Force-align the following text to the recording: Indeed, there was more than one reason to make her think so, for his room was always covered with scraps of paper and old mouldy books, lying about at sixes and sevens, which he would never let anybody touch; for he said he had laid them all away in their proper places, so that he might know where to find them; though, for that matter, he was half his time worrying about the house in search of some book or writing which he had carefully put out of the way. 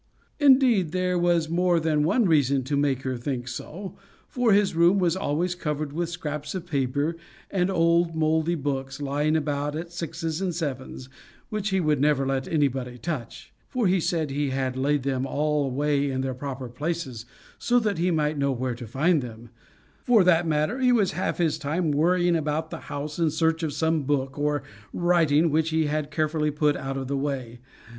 Indeed, 0.39 0.93
there 0.93 1.15
was 1.19 1.47
more 1.47 1.79
than 1.79 2.01
one 2.03 2.25
reason 2.25 2.63
to 2.63 2.75
make 2.75 3.03
her 3.03 3.17
think 3.17 3.47
so, 3.47 3.95
for 4.27 4.51
his 4.51 4.73
room 4.75 4.97
was 4.97 5.15
always 5.15 5.53
covered 5.53 5.93
with 5.93 6.09
scraps 6.09 6.55
of 6.55 6.65
paper 6.65 7.17
and 7.51 7.69
old 7.69 8.15
mouldy 8.15 8.55
books, 8.55 8.99
lying 8.99 9.35
about 9.35 9.75
at 9.75 9.91
sixes 9.91 10.41
and 10.41 10.55
sevens, 10.55 11.07
which 11.49 11.69
he 11.69 11.79
would 11.79 12.01
never 12.01 12.25
let 12.25 12.47
anybody 12.47 12.97
touch; 12.97 13.53
for 13.67 13.85
he 13.85 13.99
said 13.99 14.31
he 14.31 14.49
had 14.49 14.75
laid 14.75 15.03
them 15.03 15.27
all 15.27 15.65
away 15.65 16.09
in 16.09 16.21
their 16.21 16.33
proper 16.33 16.67
places, 16.67 17.27
so 17.59 17.77
that 17.77 17.99
he 17.99 18.09
might 18.09 18.39
know 18.39 18.51
where 18.51 18.73
to 18.73 18.87
find 18.87 19.21
them; 19.21 19.49
though, 19.51 20.13
for 20.15 20.23
that 20.23 20.47
matter, 20.47 20.79
he 20.79 20.91
was 20.91 21.11
half 21.11 21.37
his 21.37 21.59
time 21.59 21.91
worrying 21.91 22.35
about 22.35 22.71
the 22.71 22.79
house 22.89 23.19
in 23.19 23.29
search 23.29 23.61
of 23.61 23.71
some 23.71 24.01
book 24.01 24.35
or 24.39 24.63
writing 24.93 25.51
which 25.51 25.69
he 25.69 25.85
had 25.85 26.09
carefully 26.09 26.49
put 26.49 26.75
out 26.75 26.97
of 26.97 27.07
the 27.07 27.15
way. 27.15 27.59